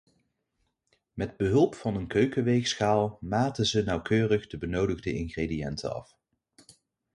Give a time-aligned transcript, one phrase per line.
[1.13, 6.17] Met behulp van een keukenweegschaal maten ze nauwkeurig de benodigde ingrediënten af.